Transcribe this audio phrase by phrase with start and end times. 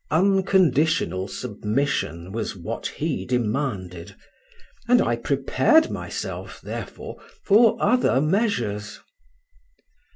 [0.09, 4.15] Unconditional submission was what he demanded,
[4.87, 8.99] and I prepared myself, therefore, for other measures.